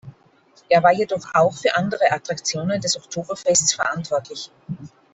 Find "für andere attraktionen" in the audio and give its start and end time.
1.53-2.81